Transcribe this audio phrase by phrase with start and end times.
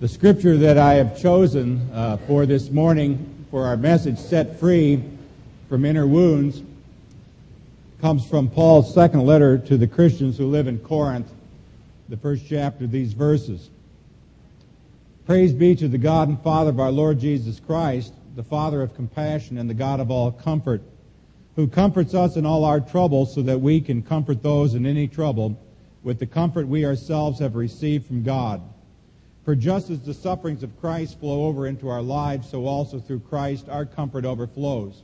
[0.00, 5.04] The scripture that I have chosen uh, for this morning for our message, Set Free
[5.68, 6.62] from Inner Wounds,
[8.00, 11.30] comes from Paul's second letter to the Christians who live in Corinth,
[12.08, 13.68] the first chapter of these verses.
[15.26, 18.94] Praise be to the God and Father of our Lord Jesus Christ, the Father of
[18.94, 20.80] compassion and the God of all comfort,
[21.56, 25.06] who comforts us in all our troubles so that we can comfort those in any
[25.06, 25.60] trouble
[26.02, 28.62] with the comfort we ourselves have received from God.
[29.44, 33.20] For just as the sufferings of Christ flow over into our lives, so also through
[33.20, 35.02] Christ our comfort overflows.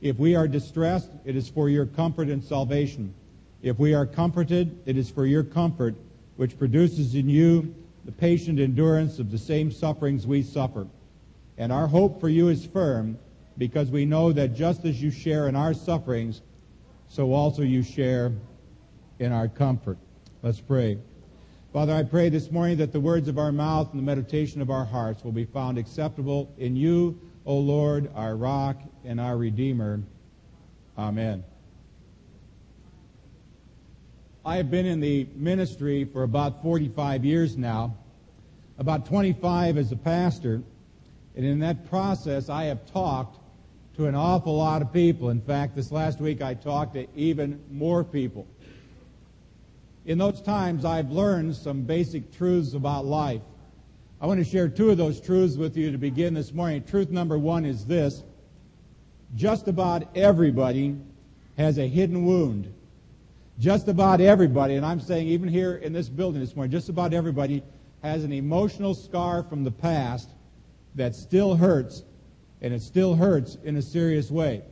[0.00, 3.14] If we are distressed, it is for your comfort and salvation.
[3.62, 5.94] If we are comforted, it is for your comfort,
[6.36, 7.74] which produces in you
[8.04, 10.86] the patient endurance of the same sufferings we suffer.
[11.58, 13.18] And our hope for you is firm,
[13.56, 16.42] because we know that just as you share in our sufferings,
[17.08, 18.32] so also you share
[19.18, 19.96] in our comfort.
[20.42, 20.98] Let's pray.
[21.76, 24.70] Father, I pray this morning that the words of our mouth and the meditation of
[24.70, 30.00] our hearts will be found acceptable in you, O Lord, our rock and our Redeemer.
[30.96, 31.44] Amen.
[34.42, 37.94] I have been in the ministry for about 45 years now,
[38.78, 40.62] about 25 as a pastor,
[41.34, 43.38] and in that process I have talked
[43.96, 45.28] to an awful lot of people.
[45.28, 48.46] In fact, this last week I talked to even more people.
[50.06, 53.42] In those times, I've learned some basic truths about life.
[54.20, 56.84] I want to share two of those truths with you to begin this morning.
[56.84, 58.22] Truth number one is this
[59.34, 60.96] just about everybody
[61.58, 62.72] has a hidden wound.
[63.58, 67.12] Just about everybody, and I'm saying even here in this building this morning, just about
[67.12, 67.62] everybody
[68.02, 70.30] has an emotional scar from the past
[70.94, 72.04] that still hurts,
[72.60, 74.62] and it still hurts in a serious way.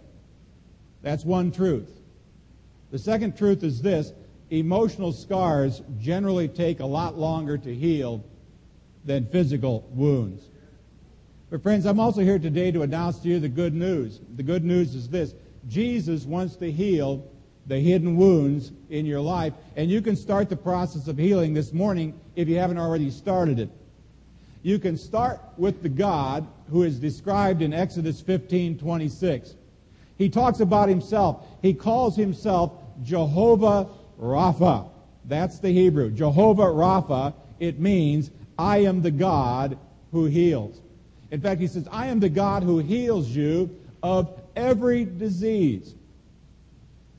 [1.02, 1.90] That's one truth.
[2.92, 4.12] The second truth is this
[4.50, 8.24] emotional scars generally take a lot longer to heal
[9.04, 10.48] than physical wounds.
[11.50, 14.20] But, friends, I'm also here today to announce to you the good news.
[14.36, 15.34] The good news is this
[15.68, 17.30] Jesus wants to heal
[17.66, 21.72] the hidden wounds in your life, and you can start the process of healing this
[21.72, 23.70] morning if you haven't already started it.
[24.62, 29.54] You can start with the God who is described in Exodus 15 26.
[30.16, 31.46] He talks about himself.
[31.60, 32.72] He calls himself
[33.02, 33.88] Jehovah
[34.20, 34.88] Rapha.
[35.24, 36.10] That's the Hebrew.
[36.10, 39.78] Jehovah Rapha, it means, I am the God
[40.12, 40.80] who heals.
[41.30, 45.94] In fact, he says, I am the God who heals you of every disease,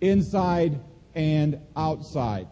[0.01, 0.79] inside
[1.15, 2.47] and outside.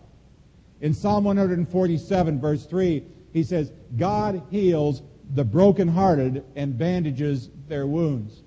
[0.81, 5.01] In Psalm 147, verse 3, he says, God heals
[5.33, 8.41] the brokenhearted and bandages their wounds.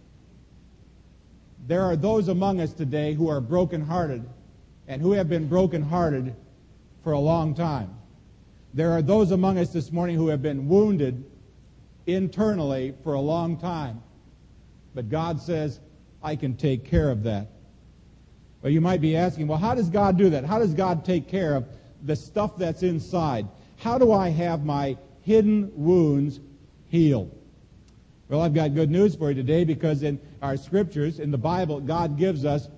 [1.66, 4.28] There are those among us today who are brokenhearted
[4.88, 6.34] and who have been brokenhearted
[7.02, 7.90] for a long time.
[8.74, 11.24] There are those among us this morning who have been wounded
[12.06, 14.02] internally for a long time.
[14.94, 15.80] But God says,
[16.22, 17.48] I can take care of that.
[18.62, 20.44] Well, you might be asking, well, how does God do that?
[20.44, 21.66] How does God take care of
[22.02, 23.46] the stuff that's inside?
[23.76, 26.40] How do I have my hidden wounds
[26.88, 27.30] healed?
[28.28, 31.80] Well, I've got good news for you today because in our scriptures, in the Bible,
[31.80, 32.68] God gives us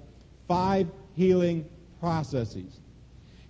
[0.46, 1.68] five healing
[2.00, 2.80] processes.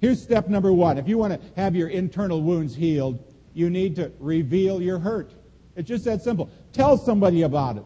[0.00, 0.98] Here's step number one.
[0.98, 3.18] If you want to have your internal wounds healed,
[3.54, 5.32] you need to reveal your hurt.
[5.74, 6.50] It's just that simple.
[6.72, 7.84] Tell somebody about it.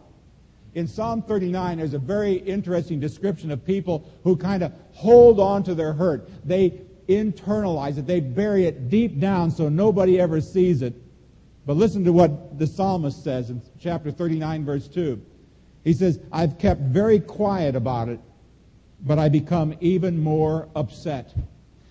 [0.74, 5.62] In Psalm 39, there's a very interesting description of people who kind of hold on
[5.64, 6.28] to their hurt.
[6.46, 8.06] They internalize it.
[8.06, 10.94] They bury it deep down so nobody ever sees it.
[11.66, 15.20] But listen to what the psalmist says in chapter 39, verse 2.
[15.84, 18.20] He says, I've kept very quiet about it
[19.02, 21.34] but I become even more upset.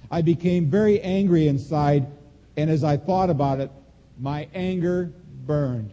[0.10, 2.08] I became very angry inside,
[2.58, 3.72] and as I thought about it,
[4.20, 5.12] my anger
[5.46, 5.92] burned.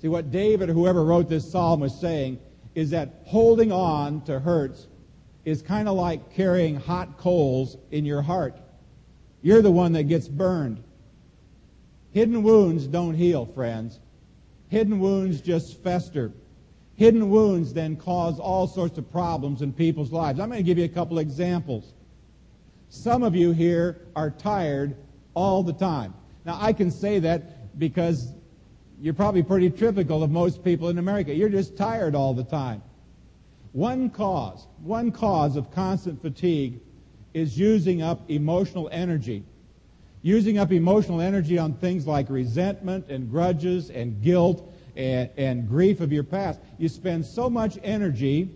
[0.00, 2.38] See, what David whoever wrote this psalm was saying
[2.74, 4.88] is that holding on to hurts
[5.44, 8.56] is kind of like carrying hot coals in your heart.
[9.42, 10.82] You're the one that gets burned.
[12.12, 13.98] Hidden wounds don't heal, friends.
[14.68, 16.32] Hidden wounds just fester.
[16.96, 20.38] Hidden wounds then cause all sorts of problems in people's lives.
[20.38, 21.92] I'm going to give you a couple examples.
[22.90, 24.96] Some of you here are tired
[25.34, 26.14] all the time.
[26.44, 28.32] Now, I can say that because
[29.00, 31.34] you're probably pretty typical of most people in America.
[31.34, 32.82] You're just tired all the time.
[33.72, 36.80] One cause, one cause of constant fatigue
[37.32, 39.44] is using up emotional energy.
[40.20, 46.00] Using up emotional energy on things like resentment and grudges and guilt and, and grief
[46.00, 46.60] of your past.
[46.78, 48.50] You spend so much energy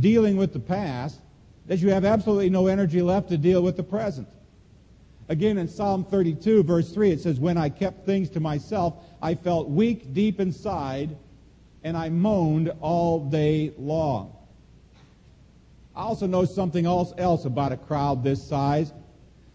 [0.00, 1.20] dealing with the past
[1.66, 4.28] that you have absolutely no energy left to deal with the present.
[5.28, 9.34] Again, in Psalm 32, verse 3, it says, When I kept things to myself, I
[9.34, 11.16] felt weak deep inside,
[11.84, 14.34] and I moaned all day long.
[15.94, 18.92] I also know something else about a crowd this size.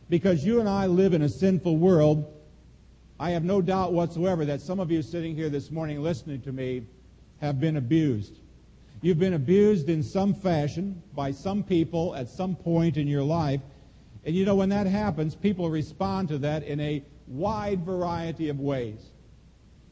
[0.10, 2.33] Because you and I live in a sinful world,
[3.24, 6.52] I have no doubt whatsoever that some of you sitting here this morning listening to
[6.52, 6.84] me
[7.40, 8.34] have been abused.
[9.02, 13.62] You've been abused in some fashion by some people at some point in your life.
[14.26, 18.60] And you know, when that happens, people respond to that in a wide variety of
[18.60, 19.00] ways.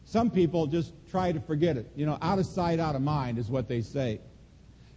[0.03, 1.89] Some people just try to forget it.
[1.95, 4.19] You know, out of sight, out of mind is what they say.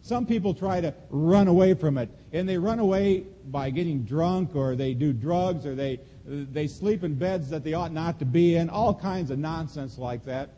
[0.02, 4.56] Some people try to run away from it, and they run away by getting drunk,
[4.56, 8.24] or they do drugs, or they they sleep in beds that they ought not to
[8.24, 8.70] be in.
[8.70, 10.50] All kinds of nonsense like that.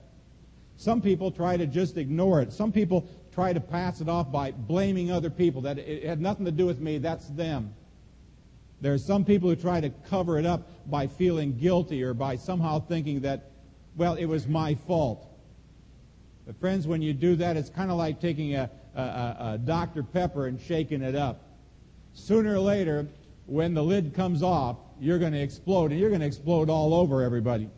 [0.76, 2.52] Some people try to just ignore it.
[2.52, 6.44] Some people try to pass it off by blaming other people that it had nothing
[6.44, 6.98] to do with me.
[6.98, 7.74] That's them.
[8.80, 12.36] There are some people who try to cover it up by feeling guilty or by
[12.36, 13.50] somehow thinking that,
[13.96, 15.26] well, it was my fault.
[16.46, 20.02] But friends, when you do that, it's kind of like taking a, a, a Dr.
[20.02, 21.42] Pepper and shaking it up.
[22.14, 23.06] Sooner or later,
[23.46, 26.94] when the lid comes off, you're going to explode, and you're going to explode all
[26.94, 27.68] over everybody.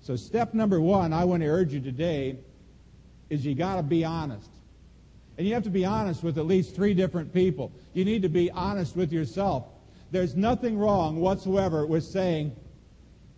[0.00, 2.36] So, step number one, I want to urge you today,
[3.30, 4.50] is you got to be honest.
[5.38, 7.72] And you have to be honest with at least three different people.
[7.94, 9.64] You need to be honest with yourself.
[10.10, 12.54] There's nothing wrong whatsoever with saying,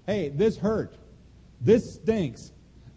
[0.06, 0.96] hey, this hurt.
[1.60, 2.50] This stinks.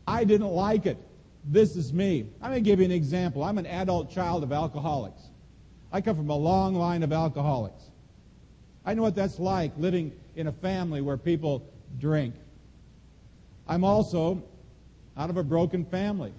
[0.07, 0.97] I didn't like it.
[1.45, 2.27] This is me.
[2.41, 3.43] I'm going to give you an example.
[3.43, 5.21] I'm an adult child of alcoholics.
[5.91, 7.83] I come from a long line of alcoholics.
[8.87, 11.69] I know what that's like living in a family where people
[11.99, 12.33] drink.
[13.67, 14.41] I'm also
[15.17, 16.31] out of a broken family.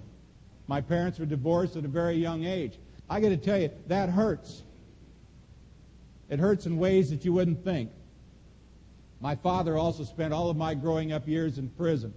[0.65, 2.79] My parents were divorced at a very young age.
[3.07, 4.63] I got to tell you, that hurts.
[6.27, 7.91] It hurts in ways that you wouldn't think.
[9.21, 12.15] My father also spent all of my growing up years in prison.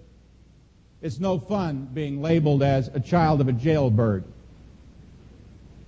[1.03, 4.25] It's no fun being labeled as a child of a jailbird.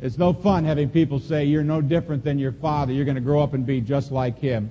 [0.04, 2.92] It's no fun having people say you're no different than your father.
[2.92, 4.70] You're going to grow up and be just like him.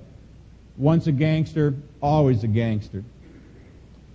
[0.76, 3.02] Once a gangster, always a gangster.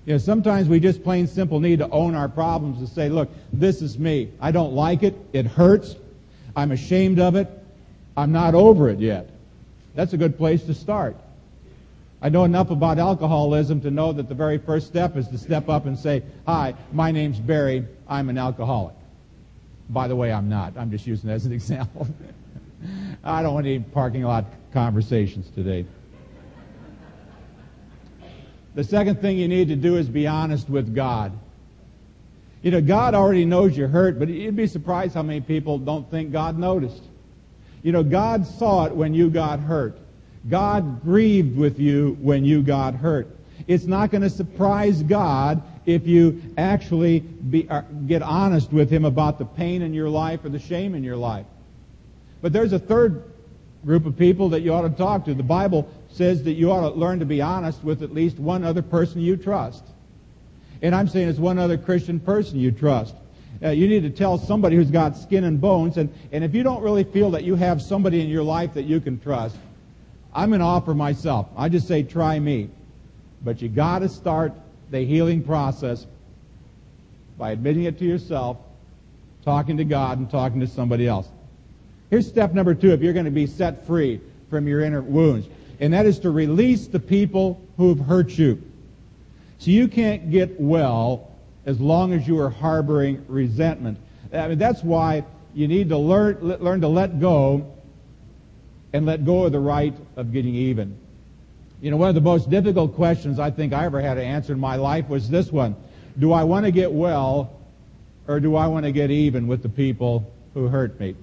[0.05, 3.29] You know, sometimes we just plain simple need to own our problems and say, look,
[3.51, 4.31] this is me.
[4.39, 5.13] I don't like it.
[5.33, 5.97] It hurts.
[6.55, 7.49] I'm ashamed of it.
[8.15, 9.29] I'm not over it yet.
[9.95, 11.17] That's a good place to start.
[12.21, 15.67] I know enough about alcoholism to know that the very first step is to step
[15.67, 17.85] up and say, Hi, my name's Barry.
[18.07, 18.95] I'm an alcoholic.
[19.89, 20.77] By the way, I'm not.
[20.77, 22.07] I'm just using that as an example.
[23.23, 25.85] I don't want any parking lot conversations today.
[28.75, 31.37] The second thing you need to do is be honest with God.
[32.61, 36.09] You know, God already knows you're hurt, but you'd be surprised how many people don't
[36.11, 37.03] think God noticed.
[37.83, 39.97] You know, God saw it when you got hurt.
[40.47, 43.35] God grieved with you when you got hurt.
[43.67, 49.05] It's not going to surprise God if you actually be, uh, get honest with Him
[49.05, 51.45] about the pain in your life or the shame in your life.
[52.41, 53.23] But there's a third
[53.85, 55.33] group of people that you ought to talk to.
[55.33, 58.63] The Bible says that you ought to learn to be honest with at least one
[58.63, 59.83] other person you trust.
[60.81, 63.15] And I'm saying it's one other Christian person you trust.
[63.61, 65.97] Uh, you need to tell somebody who's got skin and bones.
[65.97, 68.83] And, and if you don't really feel that you have somebody in your life that
[68.83, 69.57] you can trust,
[70.33, 71.47] I'm going to offer myself.
[71.57, 72.69] I just say, try me.
[73.43, 74.53] But you got to start
[74.91, 76.05] the healing process
[77.37, 78.57] by admitting it to yourself,
[79.45, 81.27] talking to God, and talking to somebody else.
[82.09, 84.19] Here's step number two if you're going to be set free
[84.49, 85.47] from your inner wounds,
[85.79, 88.61] and that is to release the people who've hurt you.
[89.59, 91.31] So you can't get well
[91.65, 93.97] as long as you are harboring resentment.
[94.33, 97.75] I mean, that's why you need to learn, learn to let go
[98.93, 100.97] and let go of the right of getting even.
[101.81, 104.53] You know, one of the most difficult questions I think I ever had to answer
[104.53, 105.75] in my life was this one.
[106.17, 107.51] Do I want to get well
[108.27, 111.15] or do I want to get even with the people who hurt me?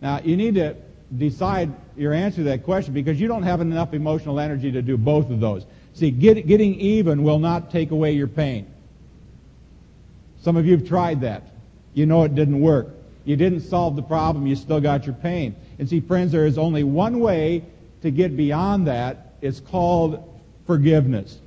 [0.00, 0.76] Now, you need to
[1.16, 4.96] decide your answer to that question because you don't have enough emotional energy to do
[4.96, 5.64] both of those.
[5.94, 8.66] See, get, getting even will not take away your pain.
[10.42, 11.42] Some of you have tried that.
[11.94, 12.88] You know it didn't work.
[13.24, 15.56] You didn't solve the problem, you still got your pain.
[15.78, 17.64] And see, friends, there is only one way
[18.02, 19.23] to get beyond that.
[19.44, 20.26] It's called
[20.66, 21.38] forgiveness.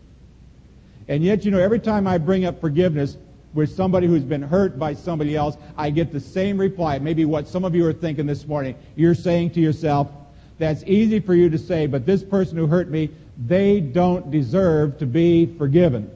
[1.08, 3.18] And yet, you know, every time I bring up forgiveness
[3.56, 7.00] with somebody who's been hurt by somebody else, I get the same reply.
[7.00, 8.76] Maybe what some of you are thinking this morning.
[8.96, 10.12] You're saying to yourself,
[10.60, 13.10] that's easy for you to say, but this person who hurt me,
[13.48, 16.12] they don't deserve to be forgiven.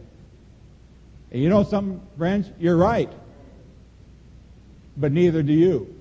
[1.31, 2.51] And you know something, friends?
[2.59, 3.11] You're right.
[4.97, 5.95] But neither do you.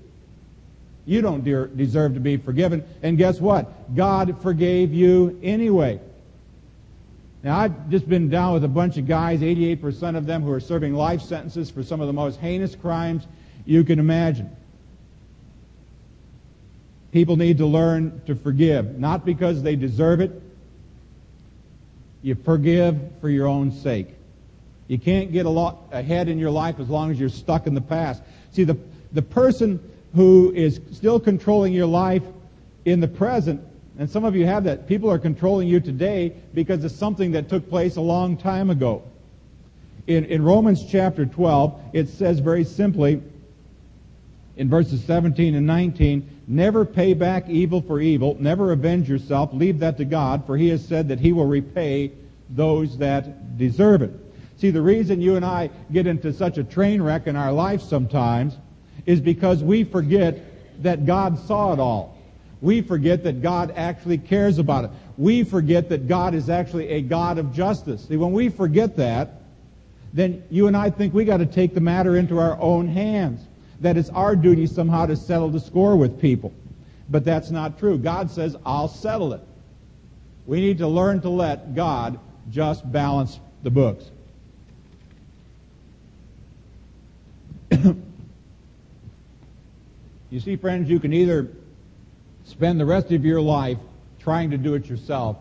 [1.05, 2.83] You don't de- deserve to be forgiven.
[3.01, 3.95] And guess what?
[3.95, 5.99] God forgave you anyway.
[7.43, 10.59] Now, I've just been down with a bunch of guys, 88% of them who are
[10.59, 13.25] serving life sentences for some of the most heinous crimes
[13.65, 14.55] you can imagine.
[17.11, 20.31] People need to learn to forgive, not because they deserve it.
[22.21, 24.07] You forgive for your own sake.
[24.87, 27.73] You can't get a lot ahead in your life as long as you're stuck in
[27.73, 28.21] the past.
[28.51, 28.77] See, the,
[29.13, 29.79] the person
[30.15, 32.23] who is still controlling your life
[32.85, 33.61] in the present,
[33.97, 37.49] and some of you have that, people are controlling you today because of something that
[37.49, 39.03] took place a long time ago.
[40.07, 43.21] In, in Romans chapter 12, it says very simply,
[44.57, 49.79] in verses 17 and 19, never pay back evil for evil, never avenge yourself, leave
[49.79, 52.11] that to God, for he has said that he will repay
[52.49, 54.11] those that deserve it.
[54.57, 57.81] See, the reason you and I get into such a train wreck in our life
[57.81, 58.57] sometimes
[59.05, 60.39] is because we forget
[60.83, 62.17] that God saw it all.
[62.61, 64.91] We forget that God actually cares about it.
[65.17, 68.07] We forget that God is actually a God of justice.
[68.07, 69.41] See, when we forget that,
[70.13, 73.41] then you and I think we got to take the matter into our own hands
[73.79, 76.53] that it's our duty somehow to settle the score with people.
[77.09, 77.97] But that's not true.
[77.97, 79.41] God says, I'll settle it.
[80.45, 84.05] We need to learn to let God just balance the books.
[90.31, 91.49] you see, friends, you can either
[92.45, 93.77] spend the rest of your life
[94.19, 95.37] trying to do it yourself,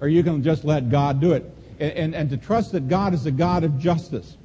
[0.00, 1.44] or you can just let God do it.
[1.78, 4.36] And, and, and to trust that God is a God of justice.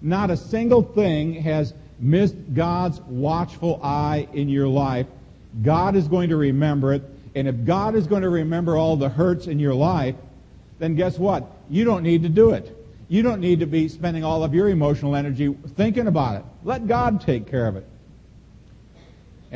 [0.00, 5.06] Not a single thing has missed God's watchful eye in your life,
[5.62, 7.02] God is going to remember it.
[7.34, 10.14] And if God is going to remember all the hurts in your life,
[10.78, 11.44] then guess what?
[11.68, 12.74] You don't need to do it.
[13.08, 16.44] You don't need to be spending all of your emotional energy thinking about it.
[16.64, 17.86] Let God take care of it.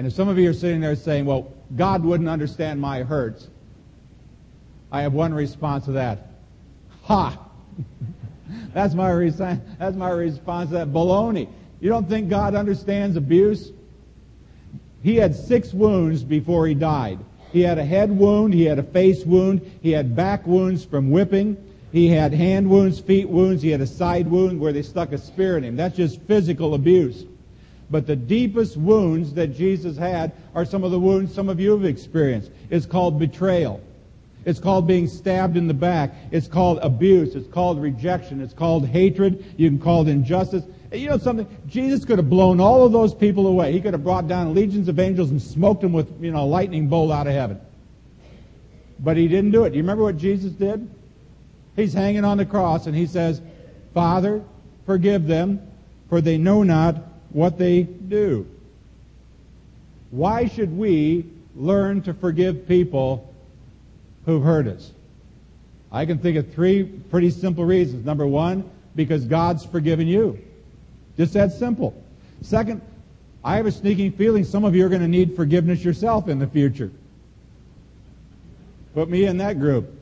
[0.00, 3.48] And if some of you are sitting there saying, well, God wouldn't understand my hurts,
[4.90, 6.28] I have one response to that.
[7.02, 7.38] Ha!
[8.72, 10.88] that's, my response, that's my response to that.
[10.88, 11.50] Baloney.
[11.80, 13.72] You don't think God understands abuse?
[15.02, 17.18] He had six wounds before he died.
[17.52, 21.10] He had a head wound, he had a face wound, he had back wounds from
[21.10, 21.58] whipping,
[21.92, 25.18] he had hand wounds, feet wounds, he had a side wound where they stuck a
[25.18, 25.76] spear in him.
[25.76, 27.26] That's just physical abuse.
[27.90, 31.72] But the deepest wounds that Jesus had are some of the wounds some of you
[31.72, 32.50] have experienced.
[32.70, 33.80] It's called betrayal.
[34.44, 36.14] It's called being stabbed in the back.
[36.30, 37.34] It's called abuse.
[37.34, 38.40] It's called rejection.
[38.40, 39.44] It's called hatred.
[39.56, 40.64] You can call it injustice.
[40.92, 41.46] You know something?
[41.68, 43.72] Jesus could have blown all of those people away.
[43.72, 46.46] He could have brought down legions of angels and smoked them with, you know, a
[46.46, 47.60] lightning bolt out of heaven.
[48.98, 49.70] But he didn't do it.
[49.70, 50.88] Do you remember what Jesus did?
[51.76, 53.40] He's hanging on the cross and he says,
[53.94, 54.42] Father,
[54.86, 55.60] forgive them,
[56.08, 56.96] for they know not
[57.32, 58.46] what they do.
[60.10, 63.32] Why should we learn to forgive people
[64.26, 64.92] who've hurt us?
[65.92, 68.04] I can think of three pretty simple reasons.
[68.04, 70.38] Number one, because God's forgiven you.
[71.16, 71.94] Just that simple.
[72.42, 72.80] Second,
[73.42, 76.38] I have a sneaking feeling some of you are going to need forgiveness yourself in
[76.38, 76.90] the future.
[78.94, 79.96] Put me in that group.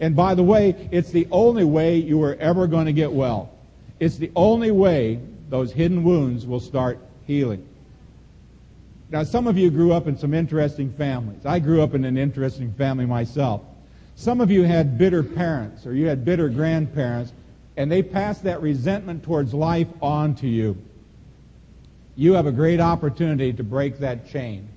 [0.00, 3.50] And by the way, it's the only way you are ever going to get well.
[3.98, 7.66] It's the only way those hidden wounds will start healing.
[9.10, 11.44] Now, some of you grew up in some interesting families.
[11.44, 13.62] I grew up in an interesting family myself.
[14.14, 17.32] Some of you had bitter parents or you had bitter grandparents
[17.76, 20.76] and they passed that resentment towards life on to you,
[22.14, 24.68] you have a great opportunity to break that chain.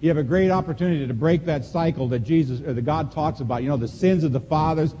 [0.00, 3.40] You have a great opportunity to break that cycle that Jesus or that God talks
[3.40, 3.62] about.
[3.62, 4.94] You know, the sins of the fathers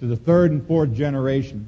[0.00, 1.66] to the third and fourth generation.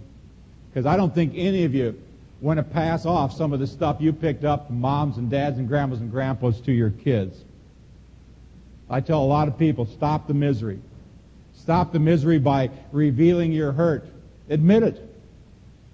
[0.70, 1.96] Because I don't think any of you
[2.40, 5.59] want to pass off some of the stuff you picked up from moms and dads
[5.59, 7.45] and grandmas and grandpas to your kids.
[8.88, 10.78] I tell a lot of people, stop the misery.
[11.55, 14.07] Stop the misery by revealing your hurt.
[14.49, 15.02] Admit it.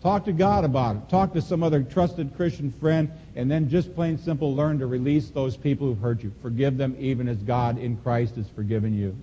[0.03, 1.09] Talk to God about it.
[1.09, 5.31] Talk to some other trusted Christian friend, and then just plain simple learn to release
[5.31, 6.33] those people who've hurt you.
[6.43, 9.17] Forgive them even as God in Christ has forgiven you.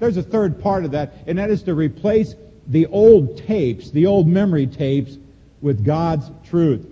[0.00, 2.34] There's a third part of that, and that is to replace
[2.66, 5.16] the old tapes, the old memory tapes,
[5.66, 6.86] with God's truth.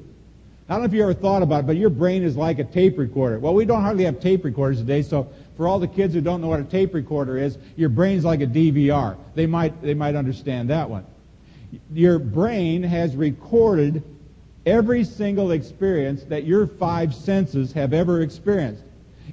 [0.69, 2.65] I don't know if you ever thought about it, but your brain is like a
[2.65, 3.39] tape recorder.
[3.39, 6.41] Well, we don't hardly have tape recorders today, so for all the kids who don't
[6.41, 9.17] know what a tape recorder is, your brain's like a DVR.
[9.35, 11.07] They might, they might understand that one
[11.93, 14.03] your brain has recorded
[14.67, 18.83] every single experience that your five senses have ever experienced.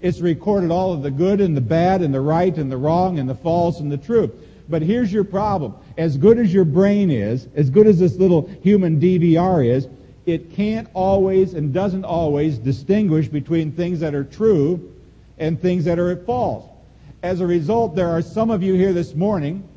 [0.02, 3.20] It's recorded all of the good and the bad and the right and the wrong
[3.20, 4.32] and the false and the true.
[4.70, 5.76] But here's your problem.
[5.98, 9.88] As good as your brain is, as good as this little human DVR is,
[10.26, 14.94] it can't always and doesn't always distinguish between things that are true
[15.38, 16.66] and things that are false.
[17.24, 19.68] As a result, there are some of you here this morning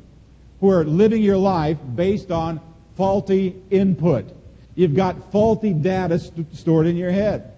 [0.59, 2.59] who are living your life based on
[2.95, 4.25] faulty input.
[4.75, 7.51] You've got faulty data st- stored in your head.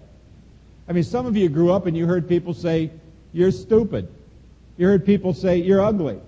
[0.88, 2.90] I mean, some of you grew up and you heard people say,
[3.32, 4.08] you're stupid.
[4.76, 6.18] You heard people say, you're ugly.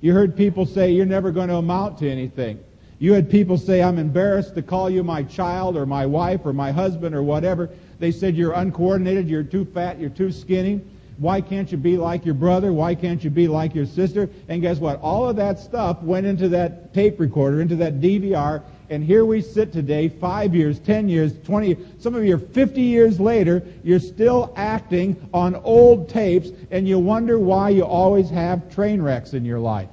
[0.00, 2.58] You heard people say, you're never going to amount to anything.
[2.98, 6.52] You had people say, I'm embarrassed to call you my child or my wife or
[6.52, 7.70] my husband or whatever.
[7.98, 10.80] They said, you're uncoordinated, you're too fat, you're too skinny.
[11.16, 12.72] Why can't you be like your brother?
[12.72, 14.30] Why can't you be like your sister?
[14.48, 15.00] And guess what?
[15.00, 19.40] All of that stuff went into that tape recorder, into that DVR, and here we
[19.40, 24.00] sit today, five years, ten years, twenty, some of you are 50 years later, you're
[24.00, 29.44] still acting on old tapes, and you wonder why you always have train wrecks in
[29.44, 29.88] your life.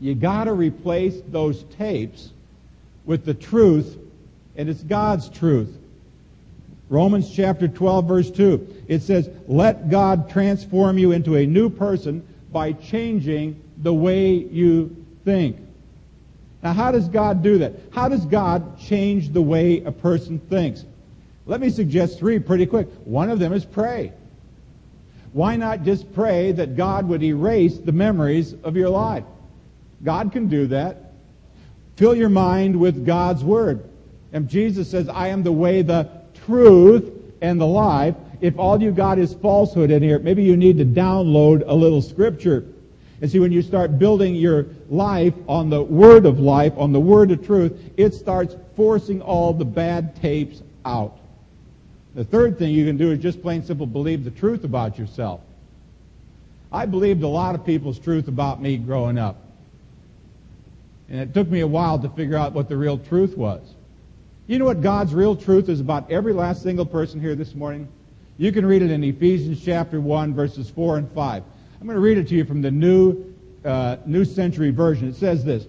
[0.00, 2.30] You gotta replace those tapes
[3.04, 3.98] with the truth,
[4.56, 5.76] and it's God's truth.
[6.88, 8.84] Romans chapter 12 verse 2.
[8.88, 15.04] It says, let God transform you into a new person by changing the way you
[15.24, 15.65] think.
[16.66, 17.74] Now, how does God do that?
[17.92, 20.84] How does God change the way a person thinks?
[21.46, 22.88] Let me suggest three pretty quick.
[23.04, 24.12] One of them is pray.
[25.32, 29.22] Why not just pray that God would erase the memories of your life?
[30.02, 31.12] God can do that.
[31.94, 33.88] Fill your mind with God's Word.
[34.32, 36.10] And Jesus says, I am the way, the
[36.46, 38.16] truth, and the life.
[38.40, 42.02] If all you got is falsehood in here, maybe you need to download a little
[42.02, 42.66] scripture.
[43.20, 47.00] And see, when you start building your life on the word of life, on the
[47.00, 51.18] word of truth, it starts forcing all the bad tapes out.
[52.14, 55.40] The third thing you can do is just plain simple believe the truth about yourself.
[56.72, 59.36] I believed a lot of people's truth about me growing up.
[61.08, 63.62] And it took me a while to figure out what the real truth was.
[64.46, 67.88] You know what God's real truth is about every last single person here this morning?
[68.38, 71.42] You can read it in Ephesians chapter 1, verses 4 and 5.
[71.78, 75.08] I'm going to read it to you from the New, uh, New Century Version.
[75.08, 75.66] It says this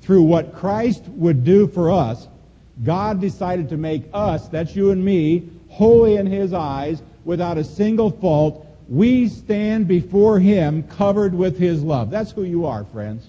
[0.00, 2.28] Through what Christ would do for us,
[2.84, 7.64] God decided to make us, that's you and me, holy in His eyes, without a
[7.64, 8.64] single fault.
[8.88, 12.10] We stand before Him covered with His love.
[12.10, 13.28] That's who you are, friends.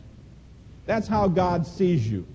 [0.86, 2.26] That's how God sees you.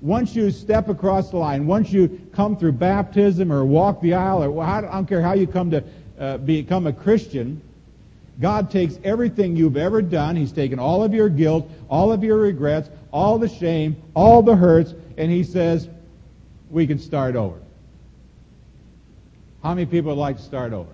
[0.00, 4.42] Once you step across the line, once you come through baptism or walk the aisle,
[4.42, 5.84] or I don't care how you come to
[6.18, 7.60] uh, become a Christian,
[8.40, 10.34] God takes everything you've ever done.
[10.34, 14.56] He's taken all of your guilt, all of your regrets, all the shame, all the
[14.56, 15.88] hurts, and He says,
[16.70, 17.58] we can start over.
[19.62, 20.90] How many people would like to start over?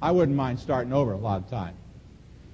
[0.00, 1.74] I wouldn't mind starting over a lot of time.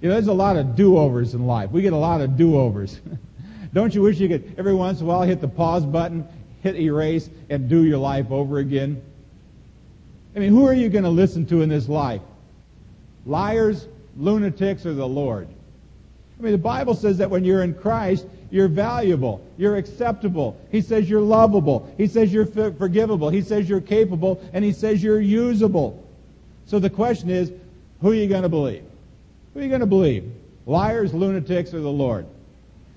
[0.00, 1.70] You know, there's a lot of do-overs in life.
[1.70, 3.00] We get a lot of do-overs.
[3.74, 6.26] Don't you wish you could every once in a while hit the pause button,
[6.62, 9.02] hit erase, and do your life over again?
[10.34, 12.22] I mean, who are you going to listen to in this life?
[13.26, 13.86] Liars,
[14.16, 15.48] lunatics or the Lord.
[16.38, 19.44] I mean, the Bible says that when you're in Christ, you're valuable.
[19.57, 20.61] You're acceptable.
[20.70, 21.92] He says you're lovable.
[21.96, 23.31] He says you're forgivable.
[23.31, 24.42] He says you're capable.
[24.53, 26.05] And he says you're usable.
[26.66, 27.53] So the question is,
[28.01, 28.85] who are you going to believe?
[29.55, 30.31] Who are you going to believe?
[30.66, 32.27] Liars, lunatics, or the Lord?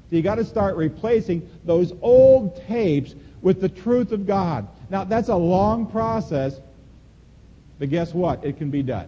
[0.09, 4.67] So you got to start replacing those old tapes with the truth of God.
[4.89, 6.59] Now, that's a long process,
[7.79, 8.43] but guess what?
[8.43, 9.07] It can be done.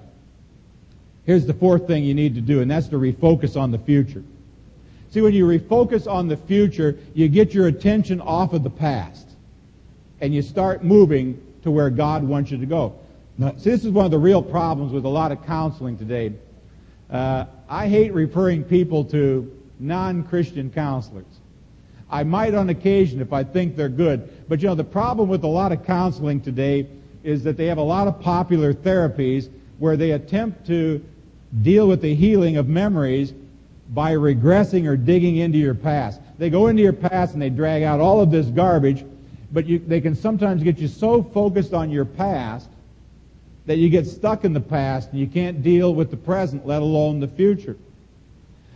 [1.28, 4.24] Here's the fourth thing you need to do, and that's to refocus on the future.
[5.12, 9.28] See, when you refocus on the future, you get your attention off of the past.
[10.22, 12.96] And you start moving to where God wants you to go.
[13.38, 16.32] Now, see, this is one of the real problems with a lot of counseling today.
[17.10, 21.26] Uh, I hate referring people to non-Christian counselors.
[22.10, 24.48] I might on occasion if I think they're good.
[24.48, 26.88] But you know, the problem with a lot of counseling today
[27.24, 31.04] is that they have a lot of popular therapies where they attempt to
[31.62, 33.34] deal with the healing of memories
[33.94, 36.20] by regressing or digging into your past.
[36.38, 39.06] They go into your past and they drag out all of this garbage,
[39.52, 42.70] but you, they can sometimes get you so focused on your past
[43.66, 46.82] that you get stuck in the past and you can't deal with the present, let
[46.82, 47.78] alone the future.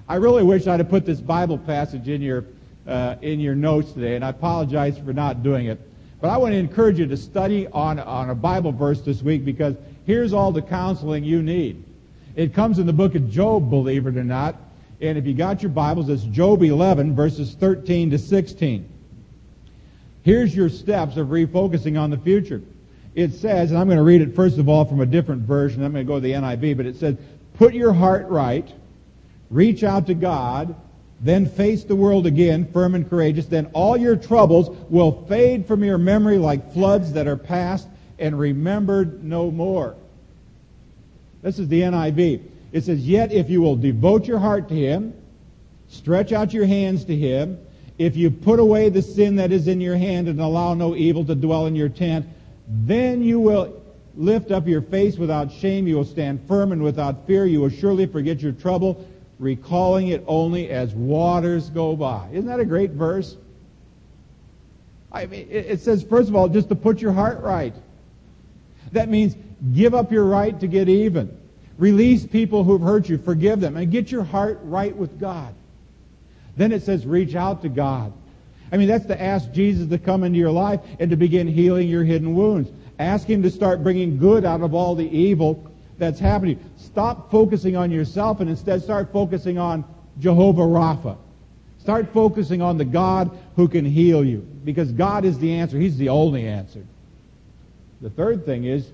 [0.08, 2.46] I really wish I'd have put this Bible passage in your,
[2.88, 5.80] uh, in your notes today, and I apologize for not doing it.
[6.20, 9.46] But I want to encourage you to study on, on a Bible verse this week
[9.46, 11.84] because here's all the counseling you need.
[12.36, 14.56] It comes in the book of Job, believe it or not.
[15.02, 18.88] And if you got your Bibles, it's Job 11, verses 13 to 16.
[20.24, 22.62] Here's your steps of refocusing on the future.
[23.16, 25.84] It says, and I'm going to read it first of all from a different version.
[25.84, 27.18] I'm going to go to the NIV, but it says,
[27.56, 28.72] put your heart right,
[29.50, 30.76] reach out to God,
[31.22, 33.46] Then face the world again, firm and courageous.
[33.46, 38.38] Then all your troubles will fade from your memory like floods that are past and
[38.38, 39.96] remembered no more.
[41.42, 42.42] This is the NIV.
[42.72, 45.14] It says, Yet if you will devote your heart to Him,
[45.90, 47.60] stretch out your hands to Him,
[47.98, 51.24] if you put away the sin that is in your hand and allow no evil
[51.26, 52.26] to dwell in your tent,
[52.68, 53.82] then you will
[54.16, 55.88] lift up your face without shame.
[55.88, 57.46] You will stand firm and without fear.
[57.46, 59.08] You will surely forget your trouble
[59.42, 62.30] recalling it only as waters go by.
[62.32, 63.36] Isn't that a great verse?
[65.12, 67.74] I mean, it says, first of all, just to put your heart right.
[68.94, 69.36] That means
[69.74, 71.38] give up your right to get even.
[71.78, 75.54] Release people who've hurt you, forgive them, and get your heart right with God.
[76.56, 78.14] Then it says, reach out to God.
[78.72, 81.90] I mean, that's to ask Jesus to come into your life and to begin healing
[81.90, 82.70] your hidden wounds.
[83.00, 86.60] Ask Him to start bringing good out of all the evil that's happening.
[86.78, 89.84] Stop focusing on yourself and instead start focusing on
[90.20, 91.18] Jehovah Rapha.
[91.80, 95.80] Start focusing on the God who can heal you because God is the answer.
[95.80, 96.86] He's the only answer.
[98.02, 98.92] The third thing is,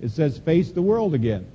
[0.00, 1.46] it says face the world again.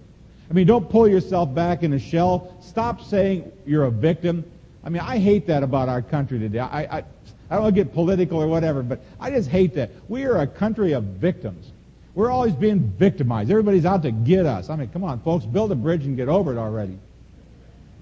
[0.50, 2.58] I mean, don't pull yourself back in a shell.
[2.62, 4.44] Stop saying you're a victim.
[4.84, 6.60] I mean, I hate that about our country today.
[6.60, 7.04] I, I,
[7.50, 9.92] I don't get political or whatever, but I just hate that.
[10.10, 11.72] We are a country of victims.
[12.16, 13.50] We're always being victimized.
[13.50, 14.70] Everybody's out to get us.
[14.70, 16.98] I mean, come on, folks, build a bridge and get over it already.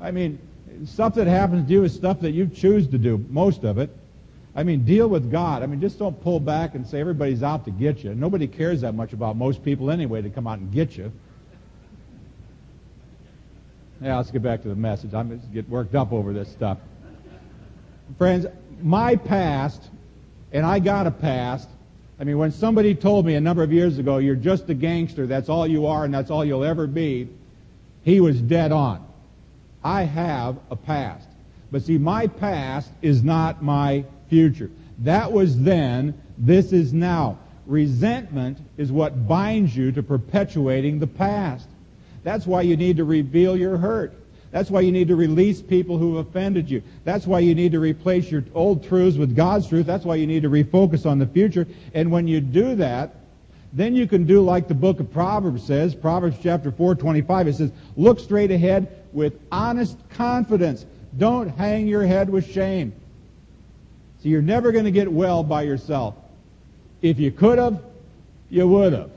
[0.02, 0.40] I mean,
[0.86, 3.96] stuff that happens to you is stuff that you choose to do, most of it.
[4.56, 5.64] I mean, deal with God.
[5.64, 8.16] I mean, just don't pull back and say everybody's out to get you.
[8.16, 11.12] Nobody cares that much about most people anyway to come out and get you.
[14.02, 15.14] Yeah, let's get back to the message.
[15.14, 16.78] I'm just get worked up over this stuff.
[18.18, 18.46] Friends,
[18.82, 19.84] my past,
[20.52, 21.70] and I got a past,
[22.20, 25.28] I mean, when somebody told me a number of years ago, you're just a gangster,
[25.28, 27.30] that's all you are, and that's all you'll ever be,
[28.04, 29.06] he was dead on.
[29.84, 31.28] I have a past.
[31.72, 34.70] But see, my past is not my future.
[35.00, 37.40] That was then, this is now.
[37.66, 41.68] Resentment is what binds you to perpetuating the past.
[42.24, 44.14] That's why you need to reveal your hurt.
[44.52, 46.82] That's why you need to release people who have offended you.
[47.04, 49.86] That's why you need to replace your old truths with God's truth.
[49.86, 51.68] That's why you need to refocus on the future.
[51.94, 53.16] And when you do that,
[53.72, 57.48] then you can do like the book of Proverbs says, Proverbs chapter 4, 25.
[57.48, 60.88] It says, look straight ahead with honest confidence.
[61.18, 62.94] Don't hang your head with shame.
[64.22, 66.16] So you're never going to get well by yourself.
[67.02, 67.82] If you could have,
[68.50, 69.12] you would have.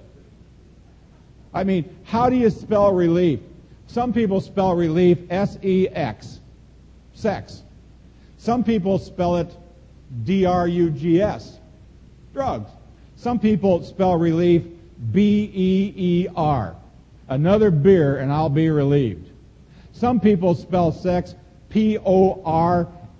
[1.52, 3.40] I mean, how do you spell relief?
[3.88, 6.40] Some people spell relief S-E-X,
[7.14, 7.62] sex.
[8.38, 9.54] Some people spell it
[10.24, 11.58] D-R-U-G-S,
[12.32, 12.70] drugs.
[13.16, 14.62] Some people spell relief
[15.12, 16.76] B-E-E-R,
[17.28, 19.28] another beer and I'll be relieved.
[19.92, 21.34] Some people spell sex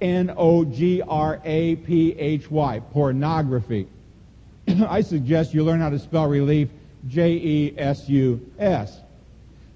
[0.02, 0.32] P-O-R-N-O-G-R-A-P-H-Y,
[2.90, 3.86] pornography.
[4.88, 6.70] I suggest you learn how to spell relief
[7.08, 9.00] J-E-S-U-S.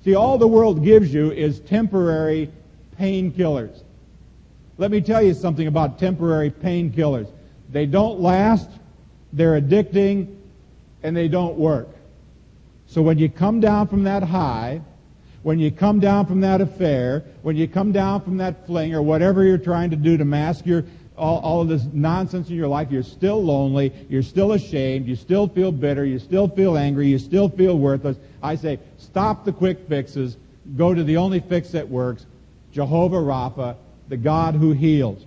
[0.05, 2.51] See, all the world gives you is temporary
[2.99, 3.83] painkillers.
[4.79, 7.31] Let me tell you something about temporary painkillers.
[7.71, 8.69] They don't last,
[9.33, 10.35] they're addicting,
[11.05, 11.89] and they don't work.
[12.89, 14.81] So when you come down from that high,
[15.47, 19.01] when you come down from that affair, when you come down from that fling, or
[19.01, 20.83] whatever you're trying to do to mask your
[21.17, 25.15] all, all of this nonsense in your life, you're still lonely, you're still ashamed, you
[25.15, 28.17] still feel bitter, you still feel angry, you still feel worthless.
[28.43, 30.37] I say, stop the quick fixes,
[30.77, 32.27] go to the only fix that works,
[32.73, 33.77] Jehovah Rapha,
[34.09, 35.25] the God who heals.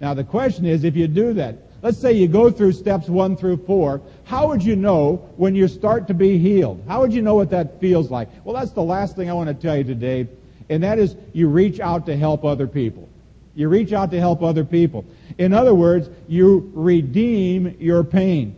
[0.00, 3.36] Now the question is, if you do that, let's say you go through steps one
[3.36, 6.82] through four, how would you know when you start to be healed?
[6.88, 8.28] How would you know what that feels like?
[8.42, 10.26] Well, that's the last thing I want to tell you today,
[10.68, 13.08] and that is you reach out to help other people.
[13.54, 15.04] You reach out to help other people.
[15.38, 18.56] In other words, you redeem your pain.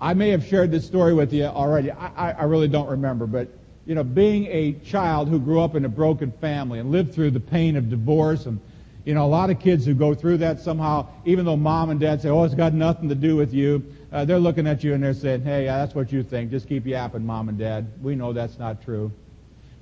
[0.00, 1.90] I may have shared this story with you already.
[1.90, 3.48] I, I, really don't remember, but
[3.84, 7.32] you know, being a child who grew up in a broken family and lived through
[7.32, 8.60] the pain of divorce and
[9.08, 11.98] you know, a lot of kids who go through that somehow, even though mom and
[11.98, 14.92] dad say, oh, it's got nothing to do with you, uh, they're looking at you
[14.92, 16.50] and they're saying, hey, that's what you think.
[16.50, 17.90] Just keep yapping, mom and dad.
[18.02, 19.10] We know that's not true.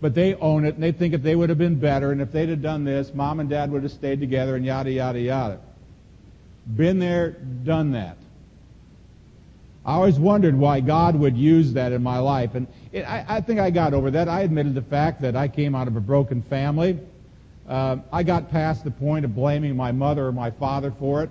[0.01, 2.31] But they own it, and they think if they would have been better, and if
[2.31, 5.59] they'd have done this, mom and dad would have stayed together, and yada, yada, yada.
[6.77, 8.19] Been there, done that.
[9.85, 12.55] I always wondered why God would use that in my life.
[12.55, 14.29] And it, I, I, think I got over that.
[14.29, 17.01] I admitted the fact that I came out of a broken family.
[17.69, 21.31] Uh, I got past the point of blaming my mother or my father for it.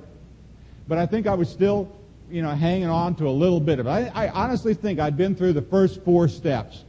[0.87, 1.91] But I think I was still,
[2.29, 3.89] you know, hanging on to a little bit of it.
[3.89, 6.83] I, I honestly think I'd been through the first four steps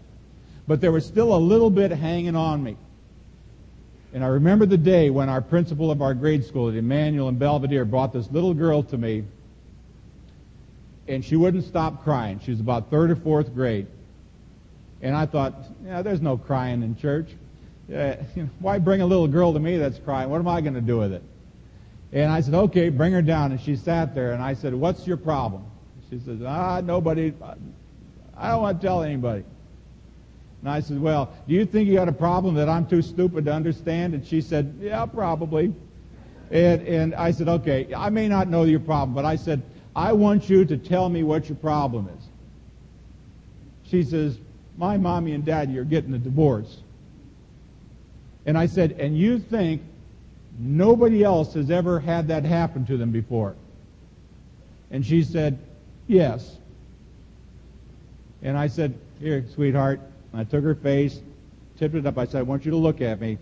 [0.66, 2.76] but there was still a little bit hanging on me.
[4.12, 7.38] And I remember the day when our principal of our grade school at Emmanuel and
[7.38, 9.24] Belvedere brought this little girl to me,
[11.06, 12.40] and she wouldn't stop crying.
[12.40, 13.86] She was about third or fourth grade.
[15.02, 15.54] And I thought,
[15.84, 17.28] yeah, there's no crying in church.
[17.88, 20.28] Uh, you know, why bring a little girl to me that's crying?
[20.28, 21.22] What am I going to do with it?
[22.12, 23.52] And I said, okay, bring her down.
[23.52, 25.64] And she sat there, and I said, what's your problem?
[26.10, 27.32] She says, ah, nobody,
[28.36, 29.44] I don't want to tell anybody.
[30.62, 33.44] And I said, well, do you think you got a problem that I'm too stupid
[33.44, 34.14] to understand?
[34.14, 35.72] And she said, yeah, probably.
[36.50, 39.62] And, and I said, okay, I may not know your problem, but I said,
[39.94, 42.24] I want you to tell me what your problem is.
[43.90, 44.38] She says,
[44.76, 46.78] my mommy and daddy are getting a divorce.
[48.46, 49.82] And I said, and you think
[50.58, 53.56] nobody else has ever had that happen to them before?
[54.90, 55.58] And she said,
[56.06, 56.56] yes.
[58.42, 60.00] And I said, here, sweetheart.
[60.32, 61.20] And I took her face,
[61.78, 62.16] tipped it up.
[62.16, 63.38] I said, I want you to look at me.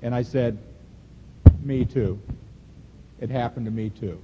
[0.00, 0.56] And I said,
[1.62, 2.18] me too.
[3.20, 4.18] It happened to me too.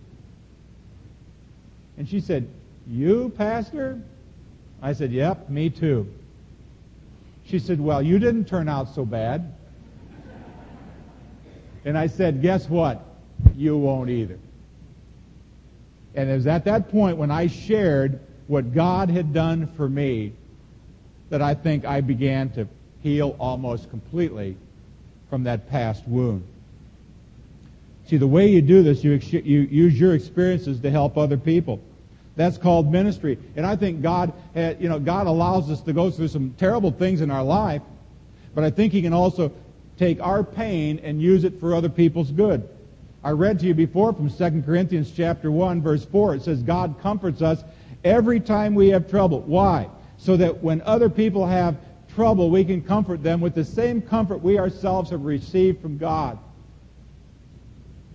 [1.98, 2.48] And she said,
[2.86, 4.00] you, pastor?
[4.80, 6.10] I said, yep, me too.
[7.46, 9.52] She said, well, you didn't turn out so bad.
[11.84, 13.04] And I said, guess what?
[13.54, 14.38] You won't either.
[16.14, 20.32] And it was at that point when I shared what God had done for me
[21.30, 22.68] that I think I began to
[23.02, 24.56] heal almost completely
[25.28, 26.44] from that past wound.
[28.06, 31.80] See, the way you do this, you, you use your experiences to help other people.
[32.36, 33.38] That's called ministry.
[33.56, 36.90] And I think God, had, you know, God allows us to go through some terrible
[36.90, 37.82] things in our life,
[38.54, 39.52] but I think He can also
[39.96, 42.68] take our pain and use it for other people's good.
[43.22, 46.34] I read to you before from 2 Corinthians chapter 1 verse 4.
[46.34, 47.62] It says God comforts us
[48.02, 49.40] every time we have trouble.
[49.42, 49.88] Why?
[50.18, 51.76] So that when other people have
[52.14, 56.38] trouble, we can comfort them with the same comfort we ourselves have received from God.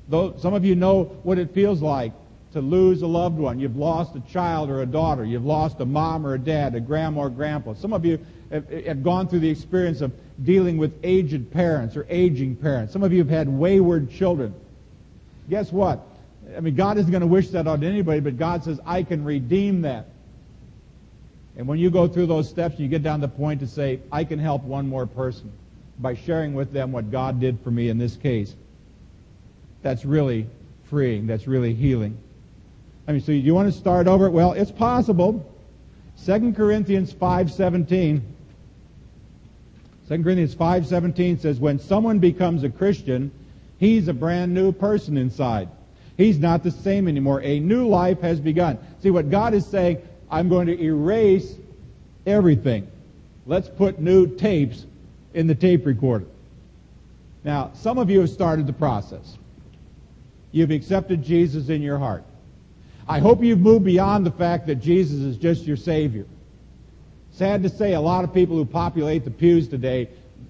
[0.09, 2.13] Though some of you know what it feels like
[2.53, 3.59] to lose a loved one.
[3.59, 5.23] You've lost a child or a daughter.
[5.23, 7.73] You've lost a mom or a dad, a grandma or grandpa.
[7.73, 8.19] Some of you
[8.51, 10.11] have, have gone through the experience of
[10.43, 12.91] dealing with aged parents or aging parents.
[12.93, 14.53] Some of you have had wayward children.
[15.49, 16.05] Guess what?
[16.55, 19.23] I mean, God isn't going to wish that on anybody, but God says, I can
[19.23, 20.07] redeem that.
[21.55, 23.67] And when you go through those steps, and you get down to the point to
[23.67, 25.51] say, I can help one more person
[25.99, 28.55] by sharing with them what God did for me in this case.
[29.81, 30.47] That's really
[30.85, 31.27] freeing.
[31.27, 32.17] That's really healing.
[33.09, 34.29] I mean, so you want to start over?
[34.29, 35.43] Well, it's possible.
[36.27, 38.21] 2 Corinthians 5.17
[40.07, 43.31] 2 Corinthians 5.17 says, when someone becomes a Christian,
[43.79, 45.69] he's a brand new person inside.
[46.17, 47.41] He's not the same anymore.
[47.41, 48.77] A new life has begun.
[49.01, 51.55] See, what God is saying, I'm going to erase
[52.27, 52.87] everything.
[53.47, 54.85] Let's put new tapes
[55.33, 56.25] in the tape recorder.
[57.43, 59.37] Now, some of you have started the process.
[60.51, 62.23] You've accepted Jesus in your heart.
[63.09, 66.27] I hope you've moved beyond the fact that Jesus is just your Savior.
[67.31, 70.09] Sad to say, a lot of people who populate the pews today,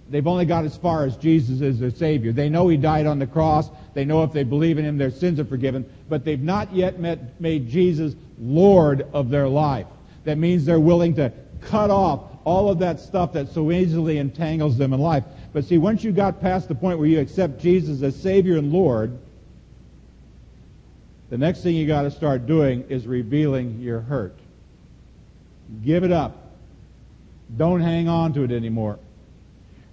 [0.10, 2.34] they've only got as far as Jesus is their Savior.
[2.34, 3.70] They know He died on the cross.
[3.94, 5.90] They know if they believe in Him, their sins are forgiven.
[6.10, 9.88] But they've not yet met, made Jesus Lord of their life.
[10.26, 14.78] That means they're willing to cut off all of that stuff that so easily entangles
[14.78, 15.24] them in life.
[15.54, 18.74] But see, once you got past the point where you accept Jesus as Savior and
[18.74, 19.18] Lord,
[21.30, 24.36] the next thing you got to start doing is revealing your hurt.
[25.84, 26.36] Give it up.
[27.56, 28.98] Don't hang on to it anymore.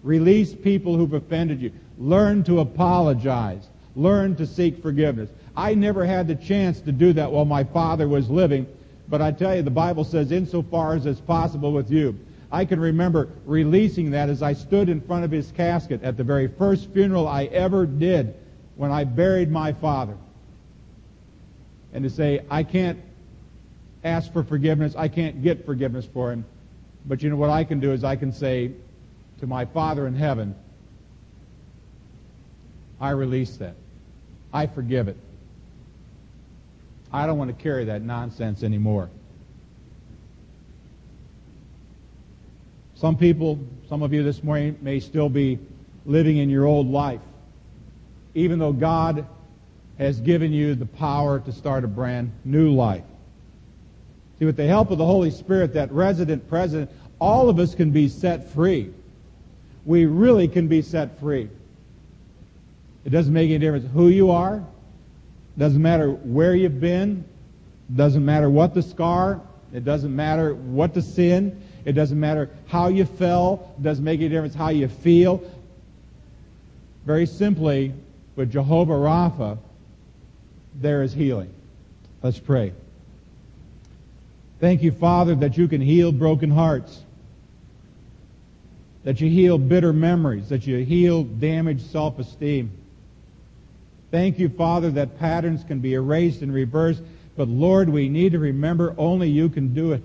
[0.02, 1.72] Release people who've offended you.
[1.98, 3.68] Learn to apologize.
[3.94, 5.28] Learn to seek forgiveness.
[5.56, 8.66] I never had the chance to do that while my father was living,
[9.08, 12.18] but I tell you, the Bible says, insofar as it's possible with you.
[12.52, 16.24] I can remember releasing that as I stood in front of his casket at the
[16.24, 18.34] very first funeral I ever did
[18.76, 20.16] when I buried my father
[21.96, 23.00] and to say, I can't
[24.04, 26.44] ask for forgiveness, I can't get forgiveness for him.
[27.06, 28.72] But you know what I can do is I can say
[29.40, 30.54] to my Father in heaven,
[33.00, 33.76] I release that.
[34.52, 35.16] I forgive it.
[37.10, 39.08] I don't want to carry that nonsense anymore.
[42.96, 45.58] Some people, some of you this morning may still be
[46.04, 47.22] living in your old life.
[48.34, 49.26] Even though God
[49.98, 53.04] has given you the power to start a brand new life.
[54.38, 57.90] See, with the help of the Holy Spirit, that resident president, all of us can
[57.90, 58.92] be set free.
[59.86, 61.48] We really can be set free.
[63.04, 64.62] It doesn't make any difference who you are.
[65.56, 67.24] Doesn't matter where you've been.
[67.94, 69.40] Doesn't matter what the scar.
[69.72, 71.62] It doesn't matter what the sin.
[71.84, 73.72] It doesn't matter how you fell.
[73.78, 75.40] It doesn't make any difference how you feel.
[77.06, 77.94] Very simply,
[78.34, 79.56] with Jehovah Rapha,
[80.80, 81.52] there is healing.
[82.22, 82.72] Let's pray.
[84.60, 87.02] Thank you, Father, that you can heal broken hearts,
[89.04, 92.70] that you heal bitter memories, that you heal damaged self-esteem.
[94.10, 97.02] Thank you, Father, that patterns can be erased and reversed,
[97.36, 100.04] but Lord, we need to remember only you can do it.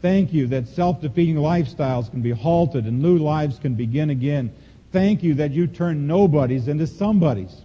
[0.00, 4.52] Thank you that self-defeating lifestyles can be halted and new lives can begin again.
[4.92, 7.63] Thank you that you turn nobodies into somebodies.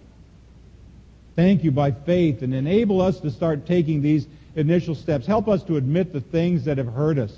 [1.40, 4.26] Thank you by faith and enable us to start taking these
[4.56, 5.26] initial steps.
[5.26, 7.34] Help us to admit the things that have hurt us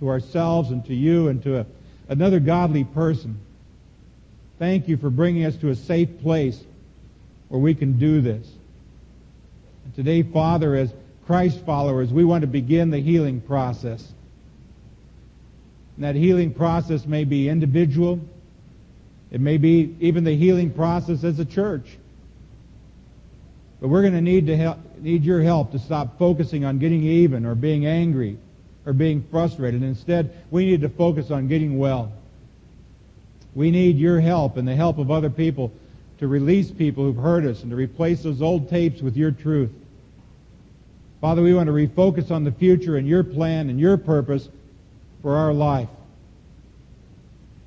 [0.00, 1.66] to ourselves and to you and to a,
[2.10, 3.40] another godly person.
[4.58, 6.62] Thank you for bringing us to a safe place
[7.48, 8.46] where we can do this.
[9.86, 10.92] And today, Father, as
[11.24, 14.06] Christ followers, we want to begin the healing process.
[15.96, 18.20] And that healing process may be individual.
[19.30, 21.96] It may be even the healing process as a church.
[23.80, 27.02] But we're going to need to help, need your help to stop focusing on getting
[27.02, 28.38] even or being angry
[28.86, 29.82] or being frustrated.
[29.82, 32.12] Instead, we need to focus on getting well.
[33.54, 35.72] We need your help and the help of other people
[36.18, 39.70] to release people who've hurt us and to replace those old tapes with your truth.
[41.20, 44.48] Father, we want to refocus on the future and your plan and your purpose
[45.22, 45.88] for our life.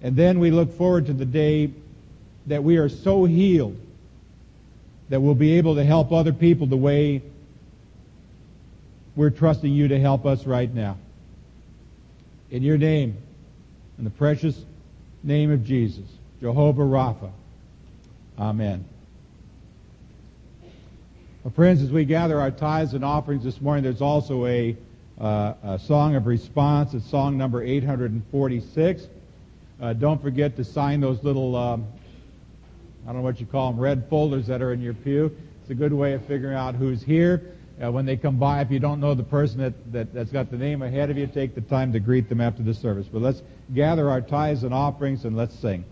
[0.02, 1.72] And then we look forward to the day
[2.48, 3.78] that we are so healed
[5.10, 7.22] that we'll be able to help other people the way
[9.16, 10.98] we're trusting you to help us right now.
[12.52, 13.18] In your name,
[13.98, 14.64] in the precious
[15.24, 16.06] name of Jesus,
[16.40, 17.32] Jehovah Rapha.
[18.40, 18.86] Amen.
[21.44, 24.78] Well, friends, as we gather our tithes and offerings this morning, there's also a,
[25.20, 26.94] uh, a song of response.
[26.94, 29.08] It's song number 846.
[29.82, 31.88] Uh, don't forget to sign those little um,
[33.04, 35.36] I don't know what you call them, red folders that are in your pew.
[35.62, 37.56] It's a good way of figuring out who's here.
[37.82, 40.52] Uh, when they come by, if you don't know the person that, that, that's got
[40.52, 43.08] the name ahead of you, take the time to greet them after the service.
[43.12, 43.42] But let's
[43.74, 45.86] gather our tithes and offerings and let's sing.